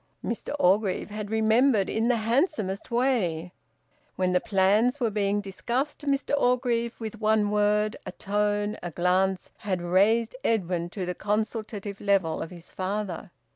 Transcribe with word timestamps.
Mr 0.25 0.55
Orgreave 0.59 1.11
had 1.11 1.29
remembered 1.29 1.87
in 1.87 2.07
the 2.07 2.15
handsomest 2.15 2.89
way. 2.89 3.53
When 4.15 4.31
the 4.31 4.39
plans 4.41 4.99
were 4.99 5.11
being 5.11 5.41
discussed, 5.41 6.07
Mr 6.07 6.35
Orgreave 6.35 6.99
with 6.99 7.21
one 7.21 7.51
word, 7.51 7.97
a 8.03 8.11
tone, 8.11 8.77
a 8.81 8.89
glance, 8.89 9.51
had 9.57 9.79
raised 9.83 10.35
Edwin 10.43 10.89
to 10.89 11.05
the 11.05 11.13
consultative 11.13 12.01
level 12.01 12.41
of 12.41 12.49
his 12.49 12.71
father. 12.71 13.29